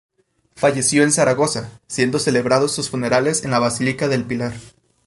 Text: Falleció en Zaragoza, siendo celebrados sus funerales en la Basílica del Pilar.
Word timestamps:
Falleció 0.55 1.03
en 1.03 1.11
Zaragoza, 1.11 1.79
siendo 1.85 2.17
celebrados 2.17 2.71
sus 2.71 2.89
funerales 2.89 3.45
en 3.45 3.51
la 3.51 3.59
Basílica 3.59 4.07
del 4.07 4.23
Pilar. 4.25 4.53